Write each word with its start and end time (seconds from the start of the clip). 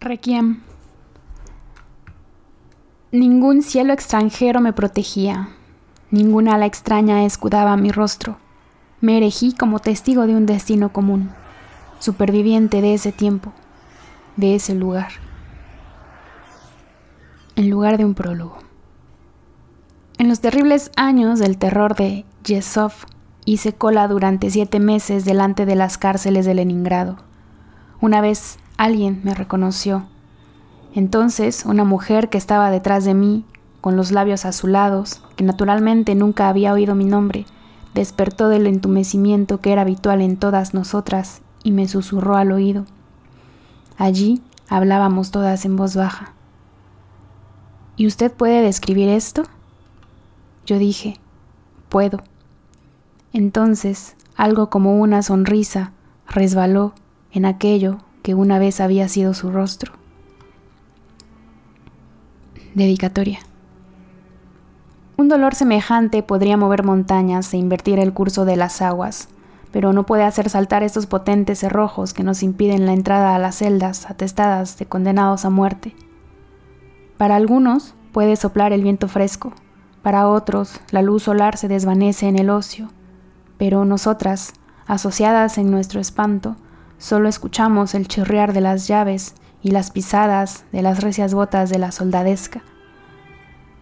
Requiem. 0.00 0.60
Ningún 3.10 3.62
cielo 3.62 3.92
extranjero 3.92 4.60
me 4.60 4.72
protegía, 4.72 5.48
ninguna 6.12 6.54
ala 6.54 6.66
extraña 6.66 7.24
escudaba 7.24 7.76
mi 7.76 7.90
rostro. 7.90 8.36
Me 9.00 9.16
erigí 9.16 9.52
como 9.54 9.80
testigo 9.80 10.28
de 10.28 10.36
un 10.36 10.46
destino 10.46 10.92
común, 10.92 11.30
superviviente 11.98 12.80
de 12.80 12.94
ese 12.94 13.10
tiempo, 13.10 13.52
de 14.36 14.54
ese 14.54 14.76
lugar, 14.76 15.08
en 17.56 17.68
lugar 17.68 17.98
de 17.98 18.04
un 18.04 18.14
prólogo. 18.14 18.58
En 20.18 20.28
los 20.28 20.38
terribles 20.38 20.92
años 20.94 21.40
del 21.40 21.58
terror 21.58 21.96
de 21.96 22.24
Yesov, 22.44 22.92
hice 23.44 23.72
cola 23.72 24.06
durante 24.06 24.48
siete 24.50 24.78
meses 24.78 25.24
delante 25.24 25.66
de 25.66 25.74
las 25.74 25.98
cárceles 25.98 26.46
de 26.46 26.54
Leningrado. 26.54 27.16
Una 28.00 28.20
vez 28.20 28.60
alguien 28.78 29.20
me 29.24 29.34
reconoció 29.34 30.06
entonces 30.94 31.64
una 31.64 31.84
mujer 31.84 32.28
que 32.28 32.38
estaba 32.38 32.70
detrás 32.70 33.04
de 33.04 33.14
mí, 33.14 33.44
con 33.80 33.96
los 33.96 34.10
labios 34.10 34.44
azulados, 34.44 35.22
que 35.36 35.44
naturalmente 35.44 36.14
nunca 36.14 36.48
había 36.48 36.72
oído 36.72 36.94
mi 36.94 37.04
nombre, 37.04 37.46
despertó 37.94 38.48
del 38.48 38.66
entumecimiento 38.66 39.60
que 39.60 39.72
era 39.72 39.82
habitual 39.82 40.20
en 40.20 40.36
todas 40.36 40.74
nosotras 40.74 41.42
y 41.62 41.72
me 41.72 41.86
susurró 41.86 42.36
al 42.36 42.52
oído. 42.52 42.84
Allí 43.96 44.42
hablábamos 44.68 45.30
todas 45.30 45.64
en 45.64 45.76
voz 45.76 45.94
baja. 45.94 46.32
¿Y 47.96 48.06
usted 48.06 48.32
puede 48.32 48.62
describir 48.62 49.08
esto? 49.08 49.44
Yo 50.66 50.78
dije, 50.78 51.18
puedo. 51.88 52.22
Entonces, 53.32 54.16
algo 54.36 54.70
como 54.70 54.98
una 54.98 55.22
sonrisa 55.22 55.92
resbaló 56.26 56.92
en 57.32 57.44
aquello 57.44 57.98
que 58.22 58.34
una 58.34 58.58
vez 58.58 58.80
había 58.80 59.08
sido 59.08 59.34
su 59.34 59.50
rostro. 59.50 59.92
Dedicatoria. 62.74 63.40
Un 65.16 65.28
dolor 65.28 65.54
semejante 65.54 66.22
podría 66.22 66.56
mover 66.56 66.84
montañas 66.84 67.52
e 67.52 67.56
invertir 67.56 67.98
el 67.98 68.12
curso 68.12 68.44
de 68.44 68.56
las 68.56 68.80
aguas, 68.80 69.28
pero 69.72 69.92
no 69.92 70.06
puede 70.06 70.22
hacer 70.22 70.48
saltar 70.48 70.82
estos 70.82 71.06
potentes 71.06 71.58
cerrojos 71.58 72.14
que 72.14 72.22
nos 72.22 72.42
impiden 72.42 72.86
la 72.86 72.92
entrada 72.92 73.34
a 73.34 73.38
las 73.38 73.56
celdas 73.56 74.08
atestadas 74.08 74.78
de 74.78 74.86
condenados 74.86 75.44
a 75.44 75.50
muerte. 75.50 75.96
Para 77.16 77.36
algunos 77.36 77.94
puede 78.12 78.36
soplar 78.36 78.72
el 78.72 78.82
viento 78.82 79.08
fresco, 79.08 79.52
para 80.02 80.28
otros 80.28 80.80
la 80.90 81.02
luz 81.02 81.24
solar 81.24 81.56
se 81.56 81.68
desvanece 81.68 82.28
en 82.28 82.38
el 82.38 82.48
ocio, 82.48 82.88
pero 83.58 83.84
nosotras, 83.84 84.52
asociadas 84.86 85.58
en 85.58 85.70
nuestro 85.70 86.00
espanto, 86.00 86.56
solo 86.98 87.28
escuchamos 87.28 87.94
el 87.94 88.08
chirriar 88.08 88.52
de 88.52 88.60
las 88.60 88.86
llaves 88.86 89.34
y 89.62 89.70
las 89.70 89.90
pisadas 89.90 90.64
de 90.72 90.82
las 90.82 91.02
recias 91.02 91.34
botas 91.34 91.70
de 91.70 91.78
la 91.78 91.92
soldadesca. 91.92 92.62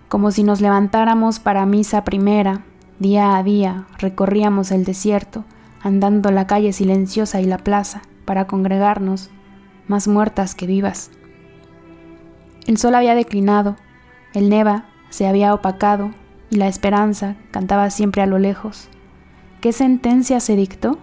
Como 0.08 0.30
si 0.30 0.44
nos 0.44 0.60
levantáramos 0.60 1.40
para 1.40 1.66
misa 1.66 2.04
primera, 2.04 2.62
día 2.98 3.36
a 3.36 3.42
día 3.42 3.86
recorríamos 3.98 4.70
el 4.70 4.84
desierto, 4.84 5.44
andando 5.82 6.30
la 6.30 6.46
calle 6.46 6.72
silenciosa 6.72 7.40
y 7.40 7.44
la 7.44 7.58
plaza 7.58 8.02
para 8.24 8.46
congregarnos, 8.46 9.30
más 9.88 10.08
muertas 10.08 10.54
que 10.54 10.66
vivas. 10.66 11.10
El 12.66 12.78
sol 12.78 12.94
había 12.94 13.14
declinado, 13.14 13.76
el 14.34 14.48
neva 14.48 14.86
se 15.10 15.26
había 15.26 15.54
opacado 15.54 16.10
y 16.50 16.56
la 16.56 16.68
esperanza 16.68 17.36
cantaba 17.50 17.90
siempre 17.90 18.22
a 18.22 18.26
lo 18.26 18.38
lejos. 18.38 18.88
¿Qué 19.60 19.72
sentencia 19.72 20.40
se 20.40 20.56
dictó? 20.56 20.98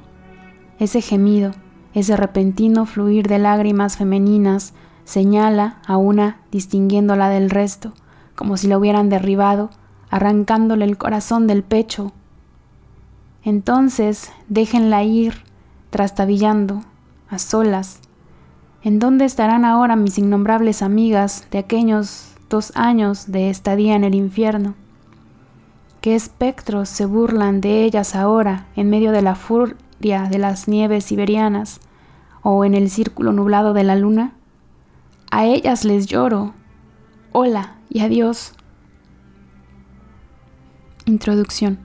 Ese 0.79 1.01
gemido, 1.01 1.53
ese 1.93 2.17
repentino 2.17 2.85
fluir 2.85 3.27
de 3.27 3.39
lágrimas 3.39 3.97
femeninas 3.97 4.73
señala 5.05 5.77
a 5.85 5.97
una 5.97 6.37
distinguiéndola 6.51 7.29
del 7.29 7.49
resto, 7.49 7.93
como 8.35 8.57
si 8.57 8.67
la 8.67 8.77
hubieran 8.77 9.09
derribado, 9.09 9.69
arrancándole 10.09 10.85
el 10.85 10.97
corazón 10.97 11.47
del 11.47 11.63
pecho. 11.63 12.11
Entonces 13.43 14.31
déjenla 14.47 15.03
ir, 15.03 15.43
trastabillando, 15.89 16.81
a 17.29 17.39
solas. 17.39 17.99
¿En 18.83 18.99
dónde 18.99 19.25
estarán 19.25 19.65
ahora 19.65 19.95
mis 19.95 20.17
innombrables 20.17 20.81
amigas 20.81 21.47
de 21.51 21.59
aquellos 21.59 22.33
dos 22.49 22.71
años 22.75 23.31
de 23.31 23.49
estadía 23.49 23.95
en 23.95 24.03
el 24.03 24.15
infierno? 24.15 24.75
¿Qué 26.01 26.15
espectros 26.15 26.89
se 26.89 27.05
burlan 27.05 27.61
de 27.61 27.83
ellas 27.83 28.15
ahora 28.15 28.67
en 28.75 28.89
medio 28.89 29.11
de 29.11 29.21
la 29.21 29.35
de 30.03 30.37
las 30.37 30.67
nieves 30.67 31.05
siberianas 31.05 31.79
o 32.41 32.65
en 32.65 32.73
el 32.73 32.89
círculo 32.89 33.31
nublado 33.31 33.73
de 33.73 33.85
la 33.85 33.95
luna? 33.95 34.33
A 35.31 35.45
ellas 35.45 35.85
les 35.85 36.07
lloro. 36.07 36.53
Hola 37.31 37.77
y 37.89 38.01
adiós. 38.01 38.51
Introducción. 41.05 41.79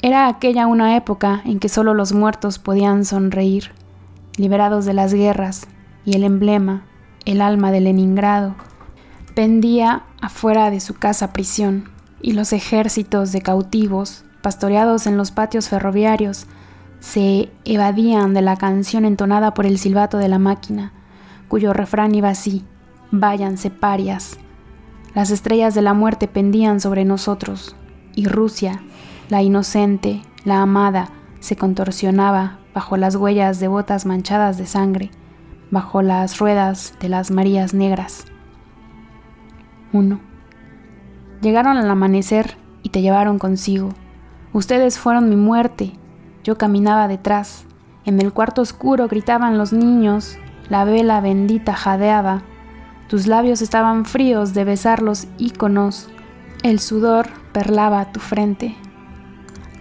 Era 0.00 0.28
aquella 0.28 0.68
una 0.68 0.96
época 0.96 1.42
en 1.44 1.58
que 1.58 1.68
solo 1.68 1.92
los 1.92 2.12
muertos 2.12 2.60
podían 2.60 3.04
sonreír, 3.04 3.72
liberados 4.36 4.84
de 4.84 4.94
las 4.94 5.12
guerras, 5.12 5.66
y 6.04 6.14
el 6.14 6.22
emblema, 6.22 6.84
el 7.24 7.40
alma 7.40 7.72
de 7.72 7.80
Leningrado, 7.80 8.54
pendía 9.34 10.04
afuera 10.20 10.70
de 10.70 10.78
su 10.78 10.94
casa 10.94 11.32
prisión, 11.32 11.90
y 12.22 12.32
los 12.32 12.52
ejércitos 12.52 13.32
de 13.32 13.42
cautivos 13.42 14.24
pastoreados 14.42 15.06
en 15.06 15.16
los 15.16 15.30
patios 15.30 15.68
ferroviarios, 15.68 16.46
se 17.00 17.50
evadían 17.64 18.34
de 18.34 18.42
la 18.42 18.56
canción 18.56 19.04
entonada 19.04 19.54
por 19.54 19.66
el 19.66 19.78
silbato 19.78 20.18
de 20.18 20.28
la 20.28 20.38
máquina, 20.38 20.92
cuyo 21.48 21.72
refrán 21.72 22.14
iba 22.14 22.28
así, 22.28 22.64
váyanse 23.10 23.70
parias. 23.70 24.38
Las 25.14 25.30
estrellas 25.30 25.74
de 25.74 25.82
la 25.82 25.94
muerte 25.94 26.28
pendían 26.28 26.80
sobre 26.80 27.04
nosotros, 27.04 27.76
y 28.14 28.26
Rusia, 28.26 28.82
la 29.28 29.42
inocente, 29.42 30.22
la 30.44 30.62
amada, 30.62 31.10
se 31.40 31.56
contorsionaba 31.56 32.58
bajo 32.74 32.96
las 32.96 33.16
huellas 33.16 33.60
de 33.60 33.68
botas 33.68 34.06
manchadas 34.06 34.58
de 34.58 34.66
sangre, 34.66 35.10
bajo 35.70 36.02
las 36.02 36.38
ruedas 36.38 36.94
de 37.00 37.08
las 37.08 37.30
Marías 37.30 37.74
Negras. 37.74 38.26
1. 39.92 40.20
Llegaron 41.40 41.76
al 41.76 41.90
amanecer 41.90 42.56
y 42.82 42.90
te 42.90 43.02
llevaron 43.02 43.38
consigo 43.38 43.90
Ustedes 44.52 44.98
fueron 44.98 45.28
mi 45.28 45.36
muerte. 45.36 45.92
Yo 46.44 46.56
caminaba 46.56 47.08
detrás. 47.08 47.64
En 48.04 48.20
el 48.20 48.32
cuarto 48.32 48.62
oscuro 48.62 49.08
gritaban 49.08 49.58
los 49.58 49.72
niños. 49.72 50.38
La 50.68 50.84
vela 50.84 51.20
bendita 51.20 51.74
jadeaba. 51.74 52.42
Tus 53.08 53.26
labios 53.26 53.62
estaban 53.62 54.04
fríos 54.04 54.54
de 54.54 54.64
besar 54.64 55.02
los 55.02 55.26
íconos. 55.38 56.08
El 56.62 56.80
sudor 56.80 57.28
perlaba 57.52 58.12
tu 58.12 58.20
frente. 58.20 58.76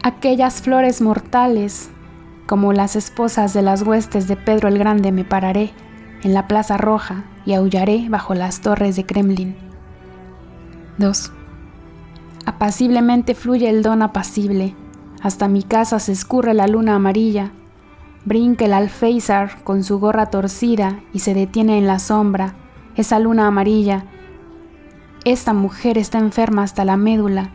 Aquellas 0.04 0.62
flores 0.62 1.02
mortales, 1.02 1.90
como 2.46 2.72
las 2.72 2.96
esposas 2.96 3.54
de 3.54 3.62
las 3.62 3.82
huestes 3.82 4.28
de 4.28 4.36
Pedro 4.36 4.70
el 4.70 4.78
Grande, 4.78 5.12
me 5.12 5.26
pararé 5.26 5.74
en 6.24 6.34
la 6.34 6.48
Plaza 6.48 6.78
Roja 6.78 7.26
y 7.46 7.54
aullaré 7.54 8.08
bajo 8.10 8.34
las 8.34 8.62
torres 8.62 8.96
de 8.96 9.06
Kremlin. 9.06 9.56
2. 10.98 11.32
Apaciblemente 12.48 13.36
fluye 13.36 13.68
el 13.70 13.84
don 13.84 14.02
apacible. 14.02 14.74
Hasta 15.22 15.50
mi 15.50 15.64
casa 15.64 16.00
se 16.00 16.14
escurre 16.14 16.54
la 16.54 16.66
luna 16.68 16.96
amarilla. 16.96 17.52
Brinca 18.24 18.64
el 18.64 18.72
alféizar 18.72 19.66
con 19.66 19.84
su 19.84 20.00
gorra 20.00 20.28
torcida 20.28 21.02
y 21.12 21.20
se 21.20 21.34
detiene 21.34 21.78
en 21.78 21.88
la 21.88 22.00
sombra. 22.00 22.56
Esa 22.96 23.20
luna 23.20 23.48
amarilla. 23.48 24.06
Esta 25.26 25.52
mujer 25.52 25.98
está 25.98 26.20
enferma 26.20 26.64
hasta 26.64 26.86
la 26.86 26.96
médula. 26.96 27.50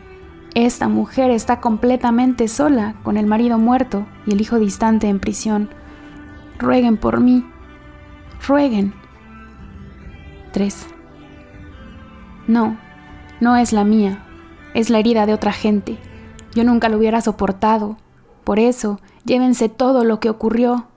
Esta 0.53 0.87
mujer 0.87 1.31
está 1.31 1.59
completamente 1.59 2.47
sola, 2.47 2.93
con 3.01 3.17
el 3.17 3.25
marido 3.25 3.57
muerto 3.57 4.05
y 4.27 4.33
el 4.33 4.41
hijo 4.41 4.59
distante 4.59 5.07
en 5.07 5.19
prisión. 5.19 5.69
Rueguen 6.59 6.97
por 6.97 7.19
mí. 7.19 7.43
Rueguen. 8.47 8.93
3. 10.51 10.85
No, 12.45 12.77
no 13.41 13.55
es 13.55 13.73
la 13.73 13.85
mía, 13.85 14.23
es 14.73 14.89
la 14.89 14.99
herida 14.99 15.25
de 15.25 15.33
otra 15.33 15.51
gente. 15.51 15.97
Yo 16.55 16.63
nunca 16.63 16.89
lo 16.89 16.97
hubiera 16.97 17.21
soportado. 17.21 17.97
Por 18.43 18.59
eso, 18.59 18.99
llévense 19.25 19.69
todo 19.69 20.03
lo 20.03 20.19
que 20.19 20.29
ocurrió. 20.29 20.87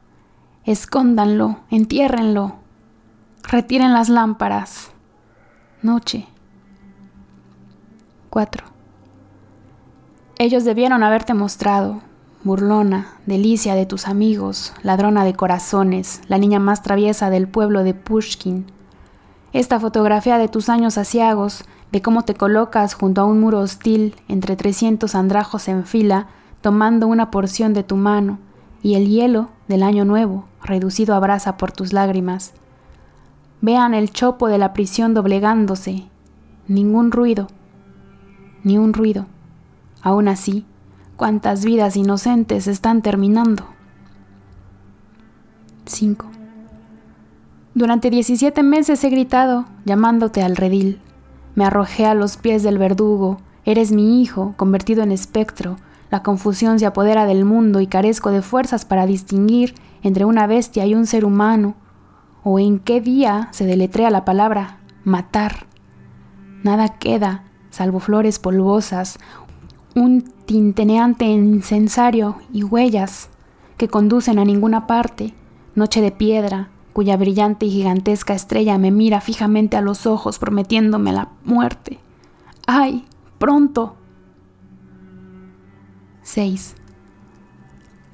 Escóndanlo, 0.64 1.60
entiérrenlo. 1.70 2.56
Retiren 3.42 3.92
las 3.92 4.08
lámparas. 4.08 4.90
Noche. 5.82 6.26
4. 8.30 8.64
Ellos 10.38 10.64
debieron 10.64 11.02
haberte 11.02 11.32
mostrado, 11.32 12.02
burlona, 12.44 13.14
delicia 13.24 13.74
de 13.74 13.86
tus 13.86 14.06
amigos, 14.08 14.74
ladrona 14.82 15.24
de 15.24 15.34
corazones, 15.34 16.20
la 16.28 16.36
niña 16.36 16.58
más 16.58 16.82
traviesa 16.82 17.30
del 17.30 17.48
pueblo 17.48 17.84
de 17.84 17.94
Pushkin. 17.94 18.66
Esta 19.56 19.80
fotografía 19.80 20.36
de 20.36 20.48
tus 20.48 20.68
años 20.68 20.98
asiagos, 20.98 21.64
de 21.90 22.02
cómo 22.02 22.26
te 22.26 22.34
colocas 22.34 22.92
junto 22.92 23.22
a 23.22 23.24
un 23.24 23.40
muro 23.40 23.60
hostil 23.60 24.14
entre 24.28 24.54
300 24.54 25.14
andrajos 25.14 25.68
en 25.68 25.86
fila, 25.86 26.26
tomando 26.60 27.06
una 27.06 27.30
porción 27.30 27.72
de 27.72 27.82
tu 27.82 27.96
mano, 27.96 28.38
y 28.82 28.96
el 28.96 29.08
hielo 29.08 29.48
del 29.66 29.82
año 29.82 30.04
nuevo, 30.04 30.44
reducido 30.62 31.14
a 31.14 31.20
brasa 31.20 31.56
por 31.56 31.72
tus 31.72 31.94
lágrimas. 31.94 32.52
Vean 33.62 33.94
el 33.94 34.10
chopo 34.10 34.48
de 34.48 34.58
la 34.58 34.74
prisión 34.74 35.14
doblegándose. 35.14 36.04
Ningún 36.68 37.10
ruido, 37.10 37.46
ni 38.62 38.76
un 38.76 38.92
ruido. 38.92 39.24
Aún 40.02 40.28
así, 40.28 40.66
cuántas 41.16 41.64
vidas 41.64 41.96
inocentes 41.96 42.66
están 42.66 43.00
terminando. 43.00 43.64
5. 45.86 46.35
Durante 47.76 48.08
17 48.08 48.62
meses 48.62 49.04
he 49.04 49.10
gritado, 49.10 49.66
llamándote 49.84 50.40
al 50.40 50.56
redil. 50.56 50.98
Me 51.54 51.66
arrojé 51.66 52.06
a 52.06 52.14
los 52.14 52.38
pies 52.38 52.62
del 52.62 52.78
verdugo. 52.78 53.36
Eres 53.66 53.92
mi 53.92 54.22
hijo, 54.22 54.54
convertido 54.56 55.02
en 55.02 55.12
espectro. 55.12 55.76
La 56.10 56.22
confusión 56.22 56.78
se 56.78 56.86
apodera 56.86 57.26
del 57.26 57.44
mundo 57.44 57.82
y 57.82 57.86
carezco 57.86 58.30
de 58.30 58.40
fuerzas 58.40 58.86
para 58.86 59.04
distinguir 59.04 59.74
entre 60.02 60.24
una 60.24 60.46
bestia 60.46 60.86
y 60.86 60.94
un 60.94 61.04
ser 61.04 61.26
humano. 61.26 61.74
¿O 62.42 62.58
en 62.58 62.78
qué 62.78 63.02
día 63.02 63.48
se 63.50 63.66
deletrea 63.66 64.08
la 64.08 64.24
palabra 64.24 64.78
matar? 65.04 65.66
Nada 66.62 66.96
queda, 66.96 67.44
salvo 67.68 68.00
flores 68.00 68.38
polvosas, 68.38 69.18
un 69.94 70.22
tinteneante 70.46 71.26
incensario 71.26 72.38
y 72.50 72.62
huellas 72.62 73.28
que 73.76 73.88
conducen 73.88 74.38
a 74.38 74.46
ninguna 74.46 74.86
parte, 74.86 75.34
noche 75.74 76.00
de 76.00 76.10
piedra, 76.10 76.70
cuya 76.96 77.18
brillante 77.18 77.66
y 77.66 77.70
gigantesca 77.70 78.32
estrella 78.32 78.78
me 78.78 78.90
mira 78.90 79.20
fijamente 79.20 79.76
a 79.76 79.82
los 79.82 80.06
ojos 80.06 80.38
prometiéndome 80.38 81.12
la 81.12 81.28
muerte. 81.44 82.00
¡Ay! 82.66 83.04
¡Pronto! 83.36 83.96
6. 86.22 86.74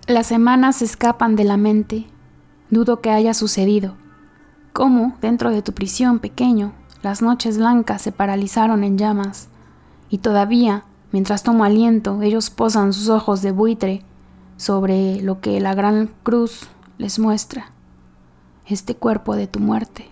Las 0.08 0.26
semanas 0.26 0.78
se 0.78 0.86
escapan 0.86 1.36
de 1.36 1.44
la 1.44 1.56
mente. 1.56 2.06
Dudo 2.70 3.00
que 3.00 3.10
haya 3.10 3.34
sucedido. 3.34 3.94
¿Cómo, 4.72 5.16
dentro 5.20 5.50
de 5.50 5.62
tu 5.62 5.72
prisión 5.74 6.18
pequeño, 6.18 6.72
las 7.02 7.22
noches 7.22 7.58
blancas 7.58 8.02
se 8.02 8.10
paralizaron 8.10 8.82
en 8.82 8.98
llamas? 8.98 9.48
Y 10.10 10.18
todavía 10.18 10.86
Mientras 11.12 11.42
tomo 11.42 11.64
aliento, 11.64 12.22
ellos 12.22 12.48
posan 12.48 12.94
sus 12.94 13.10
ojos 13.10 13.42
de 13.42 13.52
buitre 13.52 14.02
sobre 14.56 15.20
lo 15.20 15.40
que 15.40 15.60
la 15.60 15.74
gran 15.74 16.08
cruz 16.22 16.68
les 16.96 17.18
muestra, 17.18 17.71
este 18.66 18.94
cuerpo 18.94 19.36
de 19.36 19.46
tu 19.46 19.58
muerte. 19.60 20.11